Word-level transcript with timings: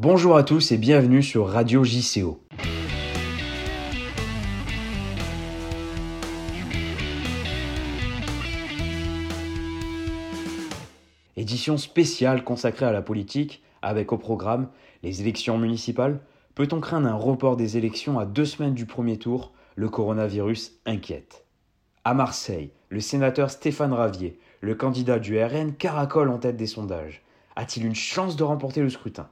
Bonjour 0.00 0.36
à 0.36 0.44
tous 0.44 0.70
et 0.70 0.76
bienvenue 0.76 1.24
sur 1.24 1.48
Radio 1.48 1.82
JCO. 1.82 2.40
Édition 11.36 11.76
spéciale 11.76 12.44
consacrée 12.44 12.86
à 12.86 12.92
la 12.92 13.02
politique, 13.02 13.64
avec 13.82 14.12
au 14.12 14.18
programme 14.18 14.68
les 15.02 15.20
élections 15.20 15.58
municipales. 15.58 16.20
Peut-on 16.54 16.78
craindre 16.78 17.08
un 17.08 17.16
report 17.16 17.56
des 17.56 17.76
élections 17.76 18.20
à 18.20 18.24
deux 18.24 18.44
semaines 18.44 18.74
du 18.74 18.86
premier 18.86 19.18
tour? 19.18 19.52
Le 19.74 19.88
coronavirus 19.88 20.74
inquiète. 20.86 21.44
À 22.04 22.14
Marseille, 22.14 22.70
le 22.88 23.00
sénateur 23.00 23.50
Stéphane 23.50 23.92
Ravier, 23.92 24.38
le 24.60 24.76
candidat 24.76 25.18
du 25.18 25.42
RN, 25.42 25.74
caracole 25.74 26.28
en 26.28 26.38
tête 26.38 26.56
des 26.56 26.68
sondages. 26.68 27.24
A-t-il 27.56 27.84
une 27.84 27.96
chance 27.96 28.36
de 28.36 28.44
remporter 28.44 28.80
le 28.80 28.90
scrutin? 28.90 29.28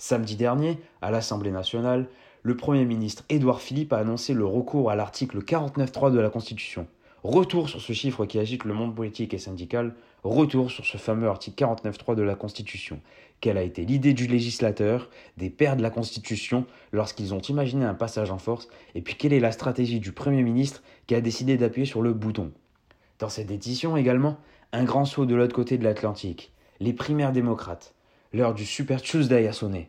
Samedi 0.00 0.36
dernier, 0.36 0.78
à 1.02 1.10
l'Assemblée 1.10 1.50
nationale, 1.50 2.06
le 2.44 2.56
Premier 2.56 2.84
ministre 2.84 3.24
Édouard 3.28 3.60
Philippe 3.60 3.92
a 3.92 3.98
annoncé 3.98 4.32
le 4.32 4.46
recours 4.46 4.92
à 4.92 4.94
l'article 4.94 5.42
49.3 5.42 6.12
de 6.12 6.20
la 6.20 6.30
Constitution. 6.30 6.86
Retour 7.24 7.68
sur 7.68 7.80
ce 7.80 7.92
chiffre 7.92 8.24
qui 8.24 8.38
agite 8.38 8.64
le 8.64 8.74
monde 8.74 8.94
politique 8.94 9.34
et 9.34 9.38
syndical, 9.38 9.96
retour 10.22 10.70
sur 10.70 10.86
ce 10.86 10.98
fameux 10.98 11.26
article 11.26 11.64
49.3 11.64 12.14
de 12.14 12.22
la 12.22 12.36
Constitution. 12.36 13.00
Quelle 13.40 13.58
a 13.58 13.62
été 13.62 13.84
l'idée 13.84 14.14
du 14.14 14.28
législateur, 14.28 15.10
des 15.36 15.50
pères 15.50 15.76
de 15.76 15.82
la 15.82 15.90
Constitution, 15.90 16.64
lorsqu'ils 16.92 17.34
ont 17.34 17.40
imaginé 17.40 17.84
un 17.84 17.94
passage 17.94 18.30
en 18.30 18.38
force, 18.38 18.68
et 18.94 19.02
puis 19.02 19.16
quelle 19.16 19.32
est 19.32 19.40
la 19.40 19.50
stratégie 19.50 19.98
du 19.98 20.12
Premier 20.12 20.44
ministre 20.44 20.80
qui 21.08 21.16
a 21.16 21.20
décidé 21.20 21.56
d'appuyer 21.56 21.86
sur 21.86 22.02
le 22.02 22.12
bouton? 22.12 22.52
Dans 23.18 23.28
cette 23.28 23.50
édition 23.50 23.96
également, 23.96 24.38
un 24.72 24.84
grand 24.84 25.06
saut 25.06 25.26
de 25.26 25.34
l'autre 25.34 25.56
côté 25.56 25.76
de 25.76 25.82
l'Atlantique, 25.82 26.52
les 26.78 26.92
primaires 26.92 27.32
démocrates. 27.32 27.94
L'heure 28.34 28.52
du 28.52 28.66
Super 28.66 29.00
Tuesday 29.00 29.48
a 29.48 29.54
sonné. 29.54 29.88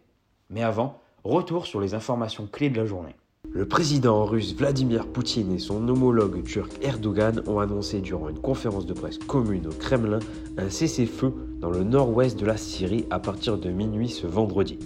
Mais 0.49 0.63
avant, 0.63 1.01
retour 1.25 1.65
sur 1.65 1.81
les 1.81 1.93
informations 1.93 2.47
clés 2.49 2.69
de 2.69 2.77
la 2.77 2.85
journée. 2.85 3.17
Le 3.51 3.67
président 3.67 4.23
russe 4.23 4.55
Vladimir 4.55 5.07
Poutine 5.07 5.51
et 5.51 5.59
son 5.59 5.85
homologue 5.89 6.41
turc 6.45 6.71
Erdogan 6.81 7.43
ont 7.47 7.59
annoncé 7.59 7.99
durant 7.99 8.29
une 8.29 8.39
conférence 8.39 8.85
de 8.85 8.93
presse 8.93 9.17
commune 9.17 9.67
au 9.67 9.71
Kremlin 9.71 10.19
un 10.57 10.69
cessez-feu 10.69 11.33
dans 11.59 11.69
le 11.69 11.83
nord-ouest 11.83 12.39
de 12.39 12.45
la 12.45 12.55
Syrie 12.55 13.05
à 13.09 13.19
partir 13.19 13.57
de 13.57 13.71
minuit 13.71 14.07
ce 14.07 14.25
vendredi. 14.25 14.79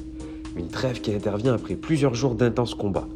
Une 0.56 0.70
trêve 0.70 1.02
qui 1.02 1.14
intervient 1.14 1.54
après 1.54 1.76
plusieurs 1.76 2.16
jours 2.16 2.34
d'intenses 2.34 2.74
combats. 2.74 3.08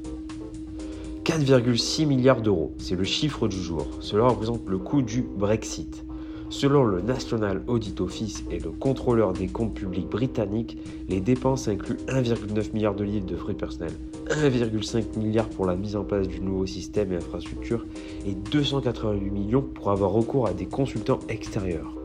4,6 1.23 2.05
milliards 2.05 2.43
d'euros, 2.43 2.75
c'est 2.77 2.95
le 2.95 3.03
chiffre 3.03 3.47
du 3.47 3.59
jour. 3.59 3.87
Cela 4.01 4.27
représente 4.27 4.69
le 4.69 4.77
coût 4.77 5.01
du 5.01 5.23
Brexit. 5.23 6.05
Selon 6.49 6.85
le 6.85 7.01
National 7.01 7.61
Audit 7.67 7.99
Office 7.99 8.45
et 8.49 8.59
le 8.59 8.71
contrôleur 8.71 9.33
des 9.33 9.47
comptes 9.47 9.73
publics 9.73 10.07
britannique, 10.07 10.77
les 11.09 11.19
dépenses 11.19 11.67
incluent 11.67 11.99
1,9 12.07 12.73
milliard 12.73 12.95
de 12.95 13.03
livres 13.03 13.25
de 13.25 13.35
frais 13.35 13.53
personnels, 13.53 13.91
1,5 14.29 15.19
milliard 15.19 15.49
pour 15.49 15.65
la 15.65 15.75
mise 15.75 15.97
en 15.97 16.05
place 16.05 16.27
du 16.27 16.39
nouveau 16.39 16.65
système 16.65 17.11
et 17.11 17.17
infrastructure 17.17 17.85
et 18.25 18.33
288 18.33 19.29
millions 19.29 19.61
pour 19.61 19.91
avoir 19.91 20.11
recours 20.11 20.47
à 20.47 20.53
des 20.53 20.67
consultants 20.67 21.19
extérieurs. 21.27 21.97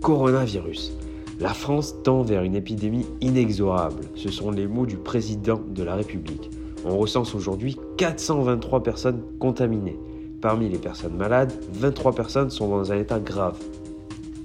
Coronavirus. 0.00 0.92
La 1.38 1.52
France 1.52 1.96
tend 2.02 2.22
vers 2.22 2.42
une 2.42 2.56
épidémie 2.56 3.06
inexorable. 3.20 4.04
Ce 4.14 4.30
sont 4.30 4.50
les 4.50 4.66
mots 4.66 4.86
du 4.86 4.96
président 4.96 5.60
de 5.68 5.82
la 5.82 5.96
République. 5.96 6.50
On 6.84 6.96
recense 6.96 7.34
aujourd'hui 7.34 7.76
423 7.98 8.82
personnes 8.82 9.22
contaminées. 9.38 9.98
Parmi 10.40 10.68
les 10.68 10.78
personnes 10.78 11.16
malades, 11.16 11.52
23 11.72 12.14
personnes 12.14 12.50
sont 12.50 12.68
dans 12.68 12.92
un 12.92 12.96
état 12.96 13.18
grave. 13.18 13.58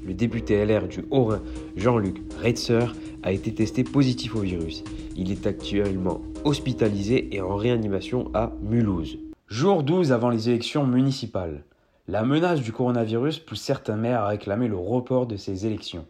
Le 0.03 0.15
député 0.15 0.65
LR 0.65 0.87
du 0.87 1.05
Haut-Rhin, 1.11 1.41
Jean-Luc 1.75 2.23
Reitzer, 2.41 2.95
a 3.21 3.31
été 3.31 3.53
testé 3.53 3.83
positif 3.83 4.35
au 4.35 4.39
virus. 4.39 4.83
Il 5.15 5.31
est 5.31 5.45
actuellement 5.45 6.19
hospitalisé 6.45 7.35
et 7.35 7.41
en 7.41 7.55
réanimation 7.55 8.31
à 8.33 8.51
Mulhouse. 8.63 9.19
Jour 9.47 9.83
12 9.83 10.11
avant 10.11 10.29
les 10.29 10.49
élections 10.49 10.87
municipales. 10.87 11.63
La 12.07 12.23
menace 12.23 12.61
du 12.61 12.73
coronavirus 12.73 13.39
pousse 13.39 13.61
certains 13.61 13.95
maires 13.95 14.21
à 14.21 14.27
réclamer 14.27 14.67
le 14.67 14.77
report 14.77 15.27
de 15.27 15.37
ces 15.37 15.67
élections. 15.67 16.07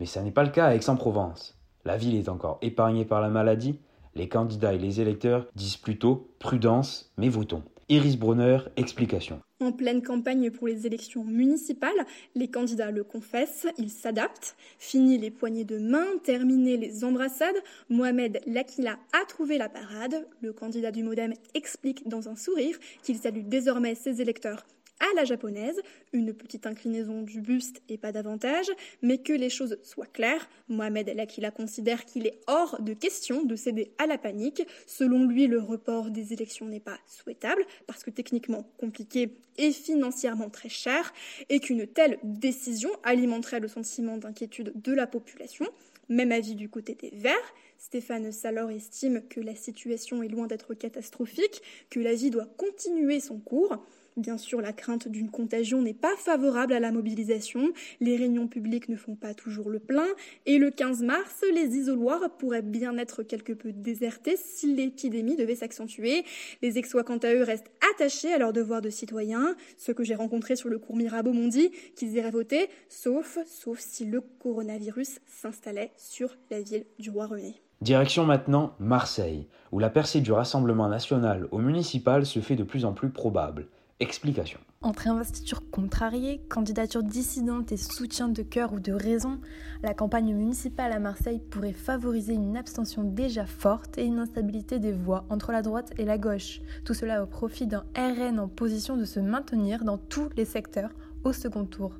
Mais 0.00 0.06
ce 0.06 0.18
n'est 0.18 0.32
pas 0.32 0.44
le 0.44 0.50
cas 0.50 0.66
à 0.66 0.74
Aix-en-Provence. 0.74 1.56
La 1.84 1.96
ville 1.96 2.16
est 2.16 2.28
encore 2.28 2.58
épargnée 2.62 3.04
par 3.04 3.20
la 3.20 3.28
maladie. 3.28 3.78
Les 4.16 4.28
candidats 4.28 4.74
et 4.74 4.78
les 4.78 5.00
électeurs 5.00 5.46
disent 5.54 5.76
plutôt 5.76 6.34
prudence, 6.40 7.12
mais 7.16 7.28
votons. 7.28 7.62
Iris 7.90 8.16
Brunner, 8.16 8.58
explication. 8.76 9.40
En 9.58 9.72
pleine 9.72 10.00
campagne 10.00 10.52
pour 10.52 10.68
les 10.68 10.86
élections 10.86 11.24
municipales, 11.24 12.06
les 12.36 12.46
candidats 12.46 12.92
le 12.92 13.02
confessent, 13.02 13.66
ils 13.78 13.90
s'adaptent. 13.90 14.54
Fini 14.78 15.18
les 15.18 15.32
poignées 15.32 15.64
de 15.64 15.76
main, 15.76 16.06
terminé 16.22 16.76
les 16.76 17.02
embrassades, 17.02 17.56
Mohamed 17.88 18.42
Lakila 18.46 18.96
a 19.12 19.24
trouvé 19.26 19.58
la 19.58 19.68
parade. 19.68 20.24
Le 20.40 20.52
candidat 20.52 20.92
du 20.92 21.02
Modem 21.02 21.34
explique 21.54 22.06
dans 22.08 22.28
un 22.28 22.36
sourire 22.36 22.78
qu'il 23.02 23.18
salue 23.18 23.42
désormais 23.42 23.96
ses 23.96 24.22
électeurs 24.22 24.64
à 25.00 25.14
la 25.16 25.24
japonaise, 25.24 25.80
une 26.12 26.32
petite 26.34 26.66
inclinaison 26.66 27.22
du 27.22 27.40
buste 27.40 27.82
et 27.88 27.98
pas 27.98 28.12
davantage, 28.12 28.70
mais 29.02 29.18
que 29.18 29.32
les 29.32 29.50
choses 29.50 29.78
soient 29.82 30.06
claires, 30.06 30.48
Mohamed 30.68 31.08
Lakila 31.14 31.50
considère 31.50 32.04
qu'il 32.04 32.26
est 32.26 32.40
hors 32.46 32.80
de 32.80 32.92
question 32.92 33.44
de 33.44 33.56
céder 33.56 33.92
à 33.98 34.06
la 34.06 34.18
panique. 34.18 34.66
Selon 34.86 35.24
lui, 35.24 35.46
le 35.46 35.60
report 35.60 36.10
des 36.10 36.32
élections 36.32 36.66
n'est 36.66 36.80
pas 36.80 36.98
souhaitable 37.06 37.64
parce 37.86 38.04
que 38.04 38.10
techniquement 38.10 38.66
compliqué 38.78 39.30
et 39.58 39.72
financièrement 39.72 40.48
très 40.48 40.68
cher, 40.68 41.12
et 41.48 41.60
qu'une 41.60 41.86
telle 41.86 42.18
décision 42.22 42.90
alimenterait 43.02 43.60
le 43.60 43.68
sentiment 43.68 44.16
d'inquiétude 44.16 44.72
de 44.74 44.92
la 44.92 45.06
population. 45.06 45.66
Même 46.08 46.32
avis 46.32 46.54
du 46.54 46.68
côté 46.68 46.94
des 46.94 47.10
Verts. 47.12 47.54
Stéphane 47.78 48.32
Salor 48.32 48.70
estime 48.70 49.22
que 49.28 49.40
la 49.40 49.54
situation 49.54 50.22
est 50.22 50.28
loin 50.28 50.46
d'être 50.46 50.74
catastrophique, 50.74 51.62
que 51.88 52.00
la 52.00 52.14
vie 52.14 52.30
doit 52.30 52.48
continuer 52.56 53.20
son 53.20 53.38
cours. 53.38 53.86
Bien 54.16 54.38
sûr, 54.38 54.60
la 54.60 54.72
crainte 54.72 55.08
d'une 55.08 55.30
contagion 55.30 55.82
n'est 55.82 55.94
pas 55.94 56.16
favorable 56.16 56.72
à 56.72 56.80
la 56.80 56.90
mobilisation, 56.90 57.72
les 58.00 58.16
réunions 58.16 58.48
publiques 58.48 58.88
ne 58.88 58.96
font 58.96 59.14
pas 59.14 59.34
toujours 59.34 59.70
le 59.70 59.78
plein, 59.78 60.08
et 60.46 60.58
le 60.58 60.70
15 60.70 61.02
mars, 61.02 61.44
les 61.54 61.76
isoloirs 61.76 62.36
pourraient 62.38 62.62
bien 62.62 62.98
être 62.98 63.22
quelque 63.22 63.52
peu 63.52 63.72
désertés 63.72 64.36
si 64.36 64.74
l'épidémie 64.74 65.36
devait 65.36 65.54
s'accentuer. 65.54 66.24
Les 66.60 66.76
Aixois, 66.76 67.04
quant 67.04 67.18
à 67.18 67.32
eux, 67.32 67.42
restent 67.42 67.70
attachés 67.94 68.32
à 68.32 68.38
leur 68.38 68.52
devoir 68.52 68.82
de 68.82 68.90
citoyens. 68.90 69.56
Ceux 69.78 69.94
que 69.94 70.04
j'ai 70.04 70.14
rencontrés 70.14 70.56
sur 70.56 70.68
le 70.68 70.78
cours 70.78 70.96
Mirabeau 70.96 71.32
m'ont 71.32 71.48
dit 71.48 71.70
qu'ils 71.94 72.12
iraient 72.12 72.30
voter, 72.30 72.68
sauf, 72.88 73.38
sauf 73.46 73.78
si 73.78 74.04
le 74.04 74.20
coronavirus 74.20 75.20
s'installait 75.26 75.92
sur 75.96 76.36
la 76.50 76.60
ville 76.60 76.84
du 76.98 77.10
Roi-René. 77.10 77.54
Direction 77.80 78.26
maintenant 78.26 78.74
Marseille, 78.78 79.46
où 79.72 79.78
la 79.78 79.88
percée 79.88 80.20
du 80.20 80.32
Rassemblement 80.32 80.88
national 80.88 81.48
au 81.50 81.58
municipal 81.58 82.26
se 82.26 82.40
fait 82.40 82.56
de 82.56 82.64
plus 82.64 82.84
en 82.84 82.92
plus 82.92 83.08
probable. 83.08 83.68
Explication. 84.00 84.58
Entre 84.80 85.08
investiture 85.08 85.70
contrariée, 85.70 86.40
candidature 86.48 87.02
dissidente 87.02 87.70
et 87.70 87.76
soutien 87.76 88.28
de 88.28 88.40
cœur 88.40 88.72
ou 88.72 88.80
de 88.80 88.92
raison, 88.92 89.38
la 89.82 89.92
campagne 89.92 90.34
municipale 90.34 90.92
à 90.92 90.98
Marseille 90.98 91.38
pourrait 91.50 91.74
favoriser 91.74 92.32
une 92.32 92.56
abstention 92.56 93.04
déjà 93.04 93.44
forte 93.44 93.98
et 93.98 94.06
une 94.06 94.18
instabilité 94.18 94.78
des 94.78 94.92
voix 94.92 95.26
entre 95.28 95.52
la 95.52 95.60
droite 95.60 95.92
et 95.98 96.06
la 96.06 96.16
gauche. 96.16 96.62
Tout 96.86 96.94
cela 96.94 97.22
au 97.22 97.26
profit 97.26 97.66
d'un 97.66 97.84
RN 97.94 98.40
en 98.40 98.48
position 98.48 98.96
de 98.96 99.04
se 99.04 99.20
maintenir 99.20 99.84
dans 99.84 99.98
tous 99.98 100.30
les 100.34 100.46
secteurs 100.46 100.94
au 101.24 101.34
second 101.34 101.66
tour. 101.66 101.92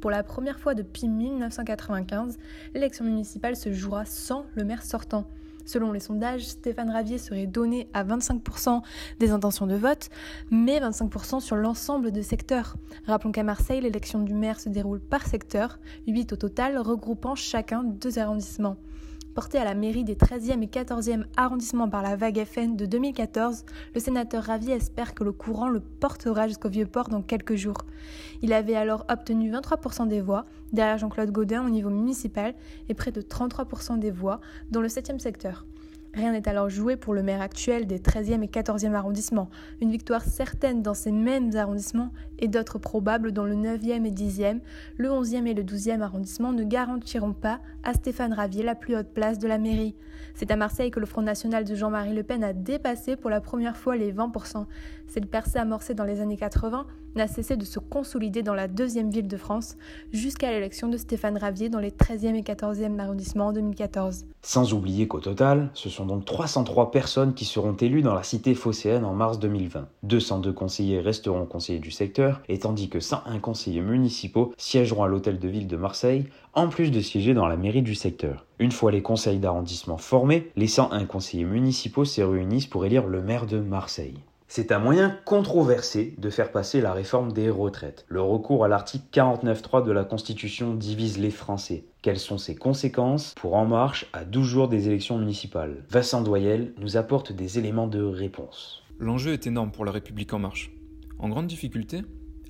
Pour 0.00 0.10
la 0.10 0.24
première 0.24 0.58
fois 0.58 0.74
depuis 0.74 1.06
1995, 1.06 2.36
l'élection 2.74 3.04
municipale 3.04 3.54
se 3.54 3.72
jouera 3.72 4.04
sans 4.06 4.44
le 4.56 4.64
maire 4.64 4.82
sortant. 4.82 5.24
Selon 5.64 5.92
les 5.92 6.00
sondages, 6.00 6.46
Stéphane 6.46 6.90
Ravier 6.90 7.18
serait 7.18 7.46
donné 7.46 7.88
à 7.94 8.04
25% 8.04 8.82
des 9.18 9.30
intentions 9.30 9.66
de 9.66 9.74
vote, 9.74 10.10
mais 10.50 10.78
25% 10.78 11.40
sur 11.40 11.56
l'ensemble 11.56 12.12
des 12.12 12.22
secteurs. 12.22 12.76
Rappelons 13.06 13.32
qu'à 13.32 13.42
Marseille, 13.42 13.80
l'élection 13.80 14.20
du 14.20 14.34
maire 14.34 14.60
se 14.60 14.68
déroule 14.68 15.00
par 15.00 15.26
secteur, 15.26 15.78
8 16.06 16.32
au 16.32 16.36
total, 16.36 16.78
regroupant 16.78 17.34
chacun 17.34 17.82
deux 17.82 18.18
arrondissements. 18.18 18.76
Porté 19.34 19.58
à 19.58 19.64
la 19.64 19.74
mairie 19.74 20.04
des 20.04 20.14
13e 20.14 20.62
et 20.62 20.68
14e 20.68 21.24
arrondissements 21.36 21.88
par 21.88 22.02
la 22.02 22.14
vague 22.14 22.44
FN 22.44 22.76
de 22.76 22.86
2014, 22.86 23.64
le 23.92 24.00
sénateur 24.00 24.44
Ravier 24.44 24.74
espère 24.74 25.12
que 25.12 25.24
le 25.24 25.32
courant 25.32 25.68
le 25.68 25.80
portera 25.80 26.46
jusqu'au 26.46 26.68
Vieux-Port 26.68 27.08
dans 27.08 27.20
quelques 27.20 27.56
jours. 27.56 27.78
Il 28.42 28.52
avait 28.52 28.76
alors 28.76 29.04
obtenu 29.10 29.50
23% 29.50 30.06
des 30.06 30.20
voix, 30.20 30.46
derrière 30.72 30.98
Jean-Claude 30.98 31.32
Gaudin 31.32 31.66
au 31.66 31.70
niveau 31.70 31.90
municipal, 31.90 32.54
et 32.88 32.94
près 32.94 33.10
de 33.10 33.22
33% 33.22 33.98
des 33.98 34.12
voix 34.12 34.40
dans 34.70 34.80
le 34.80 34.86
7e 34.86 35.18
secteur. 35.18 35.66
Rien 36.14 36.30
n'est 36.30 36.48
alors 36.48 36.70
joué 36.70 36.96
pour 36.96 37.12
le 37.12 37.24
maire 37.24 37.40
actuel 37.40 37.88
des 37.88 37.98
13e 37.98 38.42
et 38.42 38.46
14e 38.46 38.94
arrondissements. 38.94 39.50
Une 39.80 39.90
victoire 39.90 40.22
certaine 40.22 40.80
dans 40.80 40.94
ces 40.94 41.10
mêmes 41.10 41.56
arrondissements 41.56 42.12
et 42.38 42.46
d'autres 42.46 42.78
probables 42.78 43.32
dans 43.32 43.44
le 43.44 43.56
9e 43.56 44.04
et 44.06 44.12
10e, 44.12 44.60
le 44.96 45.08
11e 45.08 45.46
et 45.46 45.54
le 45.54 45.64
12e 45.64 46.02
arrondissement 46.02 46.52
ne 46.52 46.62
garantiront 46.62 47.32
pas 47.32 47.60
à 47.82 47.94
Stéphane 47.94 48.32
Ravier 48.32 48.62
la 48.62 48.76
plus 48.76 48.96
haute 48.96 49.12
place 49.12 49.40
de 49.40 49.48
la 49.48 49.58
mairie. 49.58 49.96
C'est 50.34 50.52
à 50.52 50.56
Marseille 50.56 50.92
que 50.92 51.00
le 51.00 51.06
Front 51.06 51.22
National 51.22 51.64
de 51.64 51.74
Jean-Marie 51.74 52.14
Le 52.14 52.22
Pen 52.22 52.44
a 52.44 52.52
dépassé 52.52 53.16
pour 53.16 53.28
la 53.28 53.40
première 53.40 53.76
fois 53.76 53.96
les 53.96 54.12
20%. 54.12 54.66
Cette 55.08 55.26
percée 55.26 55.58
amorcée 55.58 55.94
dans 55.94 56.04
les 56.04 56.20
années 56.20 56.36
80 56.36 56.86
n'a 57.14 57.26
cessé 57.26 57.56
de 57.56 57.64
se 57.64 57.78
consolider 57.78 58.42
dans 58.42 58.54
la 58.54 58.68
deuxième 58.68 59.10
ville 59.10 59.28
de 59.28 59.36
France 59.36 59.76
jusqu'à 60.12 60.50
l'élection 60.50 60.88
de 60.88 60.96
Stéphane 60.96 61.38
Ravier 61.38 61.68
dans 61.68 61.78
les 61.78 61.90
13e 61.90 62.34
et 62.34 62.42
14e 62.42 62.98
arrondissements 62.98 63.48
en 63.48 63.52
2014. 63.52 64.26
Sans 64.42 64.72
oublier 64.72 65.08
qu'au 65.08 65.20
total, 65.20 65.70
ce 65.74 65.88
sont 65.88 66.06
donc 66.06 66.24
303 66.24 66.90
personnes 66.90 67.34
qui 67.34 67.44
seront 67.44 67.74
élues 67.74 68.02
dans 68.02 68.14
la 68.14 68.22
cité 68.22 68.54
phocéenne 68.54 69.04
en 69.04 69.14
mars 69.14 69.38
2020. 69.38 69.88
202 70.02 70.52
conseillers 70.52 71.00
resteront 71.00 71.46
conseillers 71.46 71.78
du 71.78 71.90
secteur, 71.90 72.42
et 72.48 72.58
tandis 72.58 72.88
que 72.88 73.00
101 73.00 73.38
conseillers 73.38 73.80
municipaux 73.80 74.52
siégeront 74.56 75.04
à 75.04 75.08
l'hôtel 75.08 75.38
de 75.38 75.48
ville 75.48 75.66
de 75.66 75.76
Marseille, 75.76 76.26
en 76.52 76.68
plus 76.68 76.90
de 76.90 77.00
siéger 77.00 77.34
dans 77.34 77.46
la 77.46 77.56
mairie 77.56 77.82
du 77.82 77.94
secteur. 77.94 78.46
Une 78.58 78.72
fois 78.72 78.92
les 78.92 79.02
conseils 79.02 79.38
d'arrondissement 79.38 79.98
formés, 79.98 80.50
les 80.56 80.68
101 80.68 81.04
conseillers 81.06 81.44
municipaux 81.44 82.04
se 82.04 82.22
réunissent 82.22 82.66
pour 82.66 82.84
élire 82.84 83.06
le 83.06 83.22
maire 83.22 83.46
de 83.46 83.58
Marseille. 83.58 84.18
C'est 84.56 84.70
un 84.70 84.78
moyen 84.78 85.18
controversé 85.24 86.14
de 86.16 86.30
faire 86.30 86.52
passer 86.52 86.80
la 86.80 86.92
réforme 86.92 87.32
des 87.32 87.50
retraites. 87.50 88.04
Le 88.06 88.22
recours 88.22 88.64
à 88.64 88.68
l'article 88.68 89.04
49.3 89.12 89.84
de 89.84 89.90
la 89.90 90.04
Constitution 90.04 90.74
divise 90.74 91.18
les 91.18 91.32
Français. 91.32 91.86
Quelles 92.02 92.20
sont 92.20 92.38
ses 92.38 92.54
conséquences 92.54 93.34
pour 93.34 93.54
En 93.54 93.66
Marche 93.66 94.06
à 94.12 94.24
12 94.24 94.46
jours 94.46 94.68
des 94.68 94.86
élections 94.86 95.18
municipales? 95.18 95.84
Vincent 95.90 96.22
Doyel 96.22 96.72
nous 96.78 96.96
apporte 96.96 97.32
des 97.32 97.58
éléments 97.58 97.88
de 97.88 98.00
réponse. 98.00 98.84
L'enjeu 99.00 99.32
est 99.32 99.48
énorme 99.48 99.72
pour 99.72 99.84
la 99.84 99.90
République 99.90 100.32
En 100.32 100.38
Marche. 100.38 100.70
En 101.18 101.28
grande 101.28 101.48
difficulté, 101.48 102.02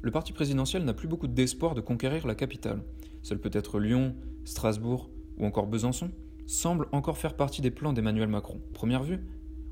le 0.03 0.11
parti 0.11 0.35
présidentiel 0.35 0.85
n'a 0.85 0.93
plus 0.93 1.09
beaucoup 1.09 1.27
d'espoir 1.27 1.75
de 1.75 1.81
conquérir 1.81 2.27
la 2.27 2.35
capitale. 2.35 2.83
Seul 3.23 3.39
peut-être 3.39 3.79
Lyon, 3.79 4.15
Strasbourg 4.45 5.09
ou 5.39 5.47
encore 5.47 5.69
Besançon 5.69 6.11
semblent 6.45 6.89
encore 6.93 7.17
faire 7.17 7.35
partie 7.35 7.62
des 7.62 7.71
plans 7.71 7.95
d'Emmanuel 7.95 8.29
Macron. 8.29 8.61
Première 8.75 9.05
vue, 9.05 9.25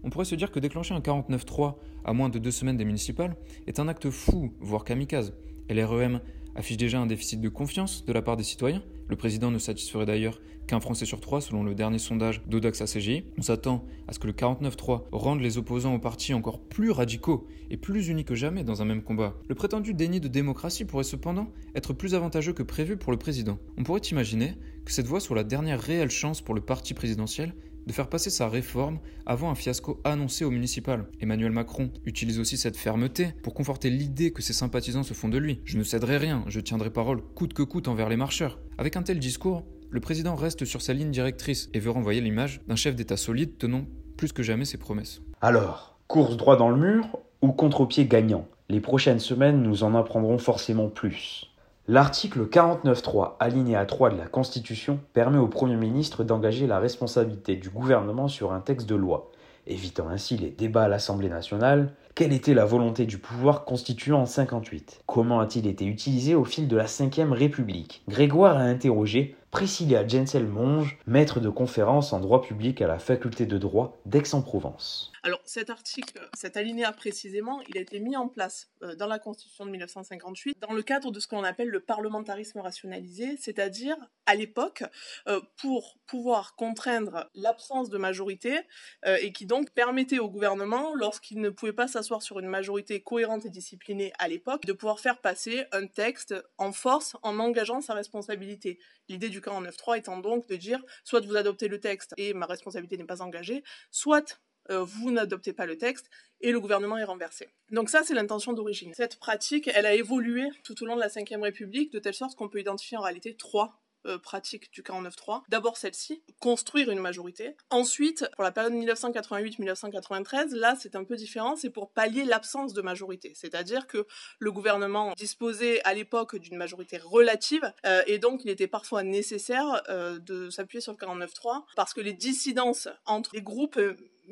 on 0.05 0.11
pourrait 0.11 0.25
se 0.25 0.35
dire 0.35 0.51
que 0.51 0.61
déclencher 0.61 0.95
un 0.95 1.01
49-3 1.01 1.77
à 2.05 2.13
moins 2.13 2.29
de 2.29 2.39
deux 2.39 2.51
semaines 2.51 2.77
des 2.77 2.85
municipales 2.85 3.37
est 3.67 3.81
un 3.81 3.89
acte 3.89 4.11
fou, 4.11 4.53
voire 4.61 4.85
kamikaze. 4.85 5.35
LREM 5.71 6.21
affiche 6.55 6.77
déjà 6.77 7.01
un 7.01 7.07
déficit 7.07 7.41
de 7.41 7.49
confiance 7.49 8.05
de 8.05 8.13
la 8.13 8.23
part 8.23 8.37
des 8.37 8.43
citoyens. 8.43 8.83
Le 9.09 9.17
président 9.17 9.51
ne 9.51 9.59
satisferait 9.59 10.07
d'ailleurs 10.07 10.41
qu'un 10.67 10.81
Français 10.81 11.07
sur 11.07 11.21
trois, 11.21 11.41
selon 11.41 11.65
le 11.65 11.75
dernier 11.75 11.99
sondage 11.99 12.43
d'Odax 12.47 12.81
ACGI. 12.83 13.25
On 13.37 13.43
s'attend 13.43 13.85
à 14.07 14.13
ce 14.13 14.19
que 14.19 14.27
le 14.27 14.33
49-3 14.33 15.05
rende 15.13 15.41
les 15.41 15.59
opposants 15.59 15.95
au 15.95 15.99
parti 15.99 16.35
encore 16.35 16.61
plus 16.61 16.91
radicaux 16.91 17.47
et 17.71 17.77
plus 17.77 18.09
unis 18.09 18.25
que 18.25 18.35
jamais 18.35 18.65
dans 18.65 18.83
un 18.83 18.85
même 18.85 19.03
combat. 19.03 19.35
Le 19.49 19.55
prétendu 19.55 19.95
déni 19.95 20.21
de 20.21 20.29
démocratie 20.29 20.85
pourrait 20.85 21.05
cependant 21.05 21.49
être 21.75 21.93
plus 21.93 22.15
avantageux 22.15 22.53
que 22.53 22.63
prévu 22.63 22.97
pour 22.97 23.13
le 23.13 23.19
président. 23.19 23.59
On 23.77 23.83
pourrait 23.83 24.01
imaginer 24.01 24.55
que 24.85 24.93
cette 24.93 25.07
voie 25.07 25.21
soit 25.21 25.37
la 25.37 25.45
dernière 25.45 25.81
réelle 25.81 26.11
chance 26.11 26.41
pour 26.41 26.55
le 26.55 26.61
parti 26.61 26.95
présidentiel 26.95 27.55
de 27.87 27.93
faire 27.93 28.09
passer 28.09 28.31
sa 28.31 28.49
réforme 28.49 28.99
avant 29.27 29.51
un 29.51 29.55
fiasco 29.55 30.01
annoncé 30.05 30.45
au 30.45 30.51
municipal. 30.51 31.07
Emmanuel 31.21 31.53
Macron 31.53 31.91
utilise 32.05 32.39
aussi 32.39 32.57
cette 32.57 32.77
fermeté 32.77 33.35
pour 33.43 33.55
conforter 33.55 33.91
l'idée 33.91 34.33
que 34.33 34.43
ses 34.43 34.53
sympathisants 34.53 35.03
se 35.03 35.15
font 35.15 35.29
de 35.29 35.39
lui. 35.39 35.61
Je 35.65 35.79
ne 35.79 35.85
céderai 35.85 36.17
rien, 36.17 36.45
je 36.49 36.61
tiendrai 36.61 36.91
parole 36.91 37.23
coûte 37.35 37.55
que 37.55 37.63
coûte 37.63 37.89
envers 37.89 38.09
les 38.09 38.17
marcheurs. 38.17 38.59
Avec 38.79 38.97
un 38.97 39.03
tel 39.03 39.19
discours, 39.19 39.65
le 39.91 40.01
président 40.01 40.35
reste 40.35 40.65
sur 40.65 40.81
sa 40.83 40.93
ligne 40.93 41.11
directrice 41.11 41.69
et 41.75 41.81
veut 41.81 41.91
renvoyer 41.91 42.21
l'image 42.21 42.61
d'un 42.67 42.77
chef 42.77 42.95
d'État 42.95 43.17
solide 43.17 43.59
tenant 43.59 43.85
plus 44.17 44.33
que 44.33 44.43
jamais 44.43 44.65
ses 44.65 44.79
promesses. 44.79 45.21
Alors, 45.41 45.99
course 46.07 46.37
droit 46.37 46.57
dans 46.57 46.71
le 46.71 46.77
mur 46.77 47.19
ou 47.43 47.53
contre-pied 47.53 48.07
gagnant? 48.07 48.47
Les 48.69 48.81
prochaines 48.81 49.19
semaines 49.19 49.63
nous 49.63 49.85
en 49.85 49.95
apprendront 49.95 50.39
forcément 50.39 50.89
plus. 50.89 51.52
L'article 51.89 52.47
49.3, 52.47 53.33
alinéa 53.41 53.85
3 53.85 54.11
de 54.11 54.17
la 54.17 54.27
Constitution, 54.27 55.01
permet 55.15 55.39
au 55.39 55.49
Premier 55.49 55.75
ministre 55.75 56.23
d'engager 56.23 56.69
la 56.69 56.79
responsabilité 56.79 57.57
du 57.57 57.71
gouvernement 57.71 58.29
sur 58.29 58.53
un 58.53 58.61
texte 58.61 58.89
de 58.89 58.95
loi, 58.95 59.33
évitant 59.67 60.09
ainsi 60.09 60.37
les 60.37 60.51
débats 60.51 60.85
à 60.85 60.89
l'Assemblée 60.89 61.29
nationale. 61.29 61.93
Quelle 62.15 62.33
était 62.33 62.55
la 62.55 62.67
volonté 62.67 63.05
du 63.05 63.19
pouvoir 63.19 63.65
constituant 63.65 64.21
en 64.21 64.27
58 64.27 65.03
Comment 65.07 65.41
a-t-il 65.41 65.67
été 65.67 65.85
utilisé 65.85 66.37
au 66.37 66.45
fil 66.45 66.69
de 66.69 66.77
la 66.77 66.85
Ve 66.85 67.33
République? 67.33 68.05
Grégoire 68.09 68.59
a 68.59 68.63
interrogé 68.63 69.35
Priscilla 69.51 70.07
Jensel-Monge, 70.07 70.99
maître 71.09 71.41
de 71.41 71.49
conférence 71.49 72.13
en 72.13 72.21
droit 72.21 72.43
public 72.43 72.81
à 72.81 72.87
la 72.87 73.01
faculté 73.01 73.45
de 73.45 73.59
droit 73.59 73.99
d'Aix-en-Provence. 74.07 75.12
Alors 75.25 75.41
cet 75.45 75.71
article, 75.71 76.29
cet 76.35 76.57
alinéa 76.57 76.91
précisément, 76.93 77.61
il 77.69 77.79
a 77.79 77.81
été 77.81 78.01
mis 78.01 78.17
en 78.17 78.27
place 78.27 78.73
euh, 78.83 78.97
dans 78.97 79.07
la 79.07 79.21
Constitution 79.21 79.65
de 79.65 79.71
1958 79.71 80.59
dans 80.59 80.73
le 80.73 80.83
cadre 80.83 81.13
de 81.13 81.21
ce 81.21 81.29
qu'on 81.29 81.45
appelle 81.45 81.69
le 81.69 81.79
parlementarisme 81.79 82.59
rationalisé, 82.59 83.37
c'est-à-dire 83.37 83.97
à, 84.27 84.35
l'époque 84.35 84.83
euh, 85.29 85.41
pour 85.59 86.01
pouvoir 86.07 86.57
contraindre 86.57 87.31
l'absence 87.37 87.89
de 87.89 87.99
majorité 87.99 88.63
euh, 89.07 89.17
et 89.21 89.33
qui 89.33 89.47
donc 89.47 89.71
permettait 89.71 90.19
au 90.19 90.29
gouvernement, 90.29 90.93
lorsqu'il 90.97 91.41
ne 91.41 91.51
pouvait 91.51 91.73
pas 91.73 91.87
s'asseoir 91.87 92.21
sur 92.21 92.41
une 92.41 92.49
majorité 92.49 93.01
cohérente 93.01 93.47
et 93.47 93.51
disciplinée 93.51 94.13
à 94.19 94.27
l'époque, 94.27 94.67
de 94.67 94.73
pouvoir 94.73 94.99
faire 94.99 95.21
passer 95.21 95.67
un 95.71 95.87
texte 95.87 96.35
en 96.59 96.73
force 96.73 97.17
en 97.23 97.39
engageant 97.39 97.81
sa 97.81 97.95
responsabilité. 97.95 98.81
L'idée 99.09 99.29
du 99.29 99.41
49.3 99.41 99.99
étant 99.99 100.19
donc 100.19 100.49
de 100.49 100.57
dire 100.57 100.83
soit 101.05 101.25
vous 101.25 101.37
adoptez 101.37 101.69
le 101.69 101.79
texte 101.79 102.13
et 102.17 102.35
ma 102.35 102.47
responsabilité 102.47 102.97
n'est 102.97 103.05
pas 103.05 103.23
engagée, 103.23 103.63
soit 103.93 104.41
euh, 104.71 104.85
vous 104.85 105.11
n'adoptez 105.11 105.53
pas 105.53 105.67
le 105.67 105.77
texte 105.77 106.11
et 106.41 106.53
le 106.53 106.61
gouvernement 106.61 106.99
est 106.99 107.05
renversé. 107.05 107.49
Donc 107.71 107.89
ça, 107.89 108.03
c'est 108.05 108.15
l'intention 108.15 108.53
d'origine. 108.53 108.93
Cette 108.95 109.19
pratique, 109.19 109.71
elle 109.75 109.87
a 109.87 109.95
évolué 109.95 110.49
tout 110.65 110.83
au 110.83 110.87
long 110.87 110.97
de 110.97 111.01
la 111.01 111.09
Ve 111.09 111.41
République 111.41 111.93
de 111.93 111.99
telle 111.99 112.15
sorte 112.15 112.37
qu'on 112.37 112.49
peut 112.49 112.61
identifier 112.61 112.97
en 112.97 113.03
réalité 113.03 113.37
trois 113.37 113.83
euh, 114.05 114.19
pratique 114.19 114.73
du 114.73 114.83
49.3. 114.83 115.43
D'abord 115.49 115.77
celle-ci, 115.77 116.25
construire 116.41 116.91
une 116.91 116.99
majorité. 116.99 117.55
Ensuite, 117.71 118.29
pour 118.35 118.43
la 118.43 118.51
période 118.51 118.73
1988-1993, 118.73 120.57
là 120.57 120.75
c'est 120.77 120.97
un 120.97 121.05
peu 121.05 121.15
différent, 121.15 121.55
c'est 121.55 121.71
pour 121.71 121.93
pallier 121.93 122.25
l'absence 122.25 122.73
de 122.73 122.83
majorité. 122.83 123.33
C'est-à-dire 123.37 123.87
que 123.87 124.05
le 124.41 124.51
gouvernement 124.51 125.13
disposait 125.17 125.81
à 125.85 125.95
l'époque 125.95 126.35
d'une 126.35 126.57
majorité 126.57 126.99
relative 126.99 127.73
euh, 127.87 128.03
et 128.09 128.19
donc 128.19 128.45
il 128.45 128.51
était 128.51 128.67
parfois 128.67 129.05
nécessaire 129.05 129.85
euh, 129.89 130.19
de 130.19 130.51
s'appuyer 130.51 130.81
sur 130.81 130.91
le 130.91 130.99
49.3 130.99 131.63
parce 131.77 131.95
que 131.95 132.01
les 132.01 132.13
dissidences 132.13 132.89
entre 133.07 133.31
les 133.37 133.43
groupes 133.43 133.79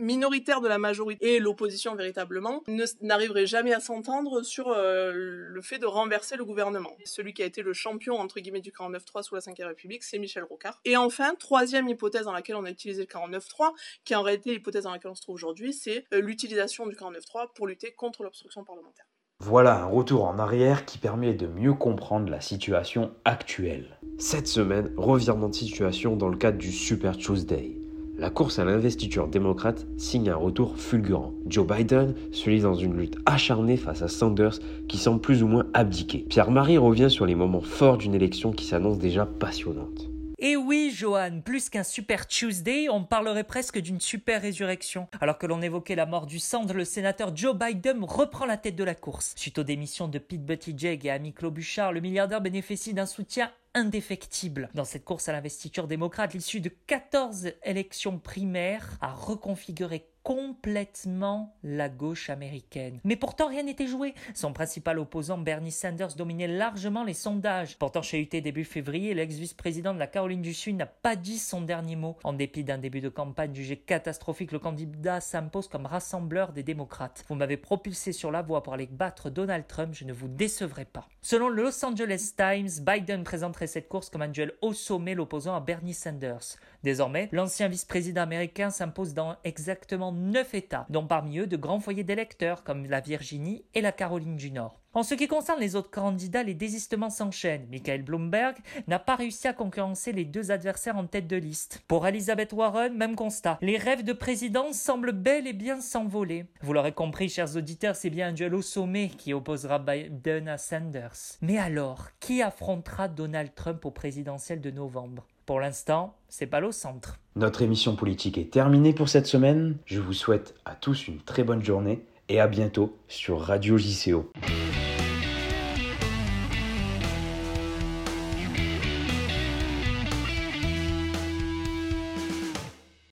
minoritaire 0.01 0.61
de 0.61 0.69
la 0.69 0.79
majorité 0.79 1.37
et 1.37 1.39
l'opposition 1.39 1.95
véritablement 1.95 2.63
n'arriverait 3.01 3.47
jamais 3.47 3.73
à 3.73 3.81
s'entendre 3.81 4.43
sur 4.43 4.69
euh, 4.69 5.13
le 5.13 5.63
fait 5.63 5.79
de 5.79 5.87
renverser 5.87 6.37
le 6.37 6.45
gouvernement. 6.45 6.97
Celui 7.05 7.35
qui 7.35 7.43
a 7.43 7.47
été 7.47 7.63
le 7.63 7.73
champion 7.73 8.19
entre 8.19 8.41
guillemets 8.41 8.61
du 8.61 8.71
49-3 8.71 9.23
sous 9.23 9.35
la 9.35 9.41
Ve 9.41 9.67
République, 9.67 10.03
c'est 10.03 10.19
Michel 10.19 10.45
Rocard. 10.45 10.81
Et 10.85 10.97
enfin, 10.97 11.35
troisième 11.39 11.89
hypothèse 11.89 12.25
dans 12.25 12.33
laquelle 12.33 12.57
on 12.57 12.65
a 12.65 12.71
utilisé 12.71 13.03
le 13.03 13.07
49-3, 13.07 13.73
qui 14.05 14.15
est 14.15 14.17
en 14.17 14.23
réalité 14.23 14.53
l'hypothèse 14.53 14.85
dans 14.85 14.93
laquelle 14.93 15.11
on 15.11 15.15
se 15.15 15.23
trouve 15.23 15.35
aujourd'hui, 15.35 15.73
c'est 15.73 16.05
euh, 16.13 16.21
l'utilisation 16.21 16.87
du 16.87 16.97
49-3 16.97 17.53
pour 17.55 17.67
lutter 17.67 17.93
contre 17.93 18.23
l'obstruction 18.23 18.65
parlementaire. 18.65 19.07
Voilà 19.43 19.83
un 19.83 19.87
retour 19.87 20.25
en 20.25 20.39
arrière 20.39 20.85
qui 20.85 20.99
permet 20.99 21.33
de 21.33 21.47
mieux 21.47 21.73
comprendre 21.73 22.31
la 22.31 22.43
situation 22.43 23.15
actuelle. 23.25 23.99
Cette 24.19 24.47
semaine, 24.47 24.93
revirement 24.99 25.49
de 25.49 25.55
situation 25.55 26.15
dans 26.15 26.29
le 26.29 26.37
cadre 26.37 26.59
du 26.59 26.73
Super 26.73 27.17
Tuesday 27.17 27.80
la 28.21 28.29
course 28.29 28.59
à 28.59 28.67
l'investiture 28.67 29.29
démocrate 29.29 29.87
signe 29.97 30.29
un 30.29 30.37
retour 30.37 30.77
fulgurant. 30.77 31.33
Joe 31.47 31.67
Biden 31.67 32.15
se 32.33 32.51
lit 32.51 32.61
dans 32.61 32.75
une 32.75 32.97
lutte 32.97 33.17
acharnée 33.25 33.79
face 33.79 34.03
à 34.03 34.09
Sanders 34.09 34.59
qui 34.89 34.99
semble 34.99 35.23
plus 35.23 35.43
ou 35.43 35.49
moins 35.49 35.67
abdiquer. 35.73 36.27
Pierre-Marie 36.29 36.77
revient 36.77 37.09
sur 37.09 37.25
les 37.25 37.35
moments 37.35 37.63
forts 37.63 37.97
d'une 37.97 38.15
élection 38.15 38.53
qui 38.53 38.67
s'annonce 38.67 38.99
déjà 38.99 39.25
passionnante. 39.25 40.11
Et 40.43 40.57
oui, 40.57 40.91
Johan, 40.91 41.43
plus 41.45 41.69
qu'un 41.69 41.85
super 41.85 42.27
Tuesday, 42.27 42.89
on 42.89 43.05
parlerait 43.05 43.45
presque 43.45 43.79
d'une 43.79 44.01
super 44.01 44.41
résurrection. 44.41 45.07
Alors 45.21 45.37
que 45.37 45.47
l'on 45.47 45.61
évoquait 45.61 45.95
la 45.95 46.07
mort 46.07 46.25
du 46.25 46.39
centre, 46.39 46.73
le 46.73 46.87
sénateur 46.87 47.37
Joe 47.37 47.55
Biden 47.55 48.03
reprend 48.03 48.47
la 48.47 48.57
tête 48.57 48.75
de 48.75 48.83
la 48.83 48.95
course. 48.95 49.35
Suite 49.37 49.59
aux 49.59 49.65
démissions 49.65 50.09
de 50.09 50.19
Pete 50.19 50.47
Buttigieg 50.47 51.05
et 51.05 51.11
Amy 51.11 51.35
Klobuchar, 51.35 51.93
le 51.93 52.01
milliardaire 52.01 52.41
bénéficie 52.41 52.95
d'un 52.95 53.05
soutien 53.05 53.53
indéfectible. 53.75 54.71
Dans 54.73 54.87
cette 54.87 55.05
course 55.05 55.29
à 55.29 55.33
l'investiture 55.33 55.87
démocrate, 55.87 56.33
l'issue 56.33 56.61
de 56.61 56.71
14 56.87 57.53
élections 57.63 58.19
primaires 58.19 58.97
a 59.03 59.13
reconfiguré 59.13 60.07
complètement 60.31 61.57
la 61.65 61.89
gauche 61.89 62.31
américaine. 62.31 63.01
Mais 63.03 63.17
pourtant, 63.17 63.49
rien 63.49 63.65
n'était 63.65 63.89
joué. 63.89 64.15
Son 64.33 64.53
principal 64.53 65.01
opposant, 65.01 65.39
Bernie 65.39 65.73
Sanders, 65.73 66.15
dominait 66.15 66.47
largement 66.47 67.03
les 67.03 67.15
sondages. 67.15 67.77
Pourtant, 67.77 68.01
chez 68.01 68.21
UT 68.21 68.41
début 68.41 68.63
février, 68.63 69.13
l'ex-vice-président 69.13 69.93
de 69.93 69.99
la 69.99 70.07
Caroline 70.07 70.41
du 70.41 70.55
Sud 70.55 70.77
n'a 70.77 70.87
pas 70.87 71.17
dit 71.17 71.41
son 71.41 71.63
dernier 71.63 71.97
mot. 71.97 72.17
En 72.23 72.33
dépit 72.33 72.63
d'un 72.63 72.79
début 72.79 73.01
de 73.01 73.09
campagne 73.09 73.53
jugé 73.53 73.77
catastrophique, 73.77 74.53
le 74.53 74.61
candidat 74.61 75.21
s'impose 75.21 75.67
comme 75.67 75.87
rassembleur 75.87 76.53
des 76.53 76.63
démocrates. 76.63 77.25
Vous 77.27 77.35
m'avez 77.35 77.57
propulsé 77.57 78.13
sur 78.13 78.31
la 78.31 78.43
voie 78.43 78.63
pour 78.63 78.75
aller 78.75 78.87
battre 78.87 79.31
Donald 79.31 79.67
Trump, 79.67 79.95
je 79.95 80.05
ne 80.05 80.13
vous 80.13 80.29
décevrai 80.29 80.85
pas. 80.85 81.09
Selon 81.23 81.49
le 81.49 81.65
Los 81.65 81.85
Angeles 81.85 82.35
Times, 82.37 82.85
Biden 82.87 83.25
présenterait 83.25 83.67
cette 83.67 83.89
course 83.89 84.11
comme 84.11 84.23
un 84.23 84.29
duel 84.29 84.53
au 84.63 84.75
sommet 84.75 85.17
l'opposant 85.17 85.57
à 85.57 85.61
Bernie 85.61 85.93
Sanders. 85.93 86.57
Désormais, 86.85 87.29
l'ancien 87.33 87.67
vice-président 87.67 88.23
américain 88.23 88.71
s'impose 88.71 89.13
dans 89.13 89.37
exactement 89.43 90.13
neuf 90.21 90.55
États, 90.55 90.87
dont 90.91 91.07
parmi 91.07 91.39
eux 91.39 91.47
de 91.47 91.57
grands 91.57 91.81
foyers 91.81 92.05
d'électeurs 92.05 92.63
comme 92.63 92.87
la 92.87 93.01
Virginie 93.01 93.65
et 93.75 93.81
la 93.81 93.93
Caroline 93.93 94.37
du 94.37 94.51
Nord. 94.51 94.80
En 94.93 95.05
ce 95.05 95.15
qui 95.15 95.29
concerne 95.29 95.61
les 95.61 95.77
autres 95.77 95.93
candidats, 95.93 96.43
les 96.43 96.55
désistements 96.55 97.11
s'enchaînent. 97.11 97.69
Michael 97.71 98.03
Bloomberg 98.03 98.57
n'a 98.89 98.99
pas 98.99 99.15
réussi 99.15 99.47
à 99.47 99.53
concurrencer 99.53 100.11
les 100.11 100.25
deux 100.25 100.51
adversaires 100.51 100.97
en 100.97 101.07
tête 101.07 101.29
de 101.29 101.37
liste. 101.37 101.85
Pour 101.87 102.09
Elizabeth 102.09 102.53
Warren, 102.53 102.97
même 102.97 103.15
constat. 103.15 103.57
Les 103.63 103.77
rêves 103.77 104.03
de 104.03 104.13
présidence 104.13 104.75
semblent 104.75 105.13
bel 105.13 105.47
et 105.47 105.53
bien 105.53 105.81
s'envoler. 105.81 106.47
Vous 106.63 106.73
l'aurez 106.73 106.91
compris, 106.91 107.29
chers 107.29 107.55
auditeurs, 107.55 107.95
c'est 107.95 108.11
bien 108.11 108.31
un 108.31 108.33
duel 108.33 108.53
au 108.53 108.63
sommet 108.63 109.11
qui 109.17 109.33
opposera 109.33 109.79
Biden 109.79 110.49
à 110.49 110.59
Sanders. 110.59 111.37
Mais 111.41 111.59
alors, 111.59 112.09
qui 112.19 112.43
affrontera 112.43 113.07
Donald 113.07 113.55
Trump 113.55 113.85
au 113.85 113.93
présidentiel 113.93 114.61
de 114.61 114.73
novembre? 114.73 115.25
Pour 115.47 115.61
l'instant, 115.61 116.17
c'est 116.29 116.47
pas 116.49 116.63
au 116.63 116.73
centre. 116.73 117.21
Notre 117.37 117.63
émission 117.63 117.95
politique 117.95 118.39
est 118.39 118.51
terminée 118.51 118.93
pour 118.93 119.09
cette 119.09 119.27
semaine. 119.27 119.77
Je 119.87 120.01
vous 120.01 120.15
souhaite 120.15 120.57
à 120.65 120.75
tous 120.75 121.07
une 121.07 121.21
très 121.21 121.45
bonne 121.45 121.63
journée 121.63 122.05
et 122.29 122.41
à 122.41 122.49
bientôt 122.49 122.97
sur 123.07 123.41
Radio 123.41 123.79
JCO. 123.79 124.33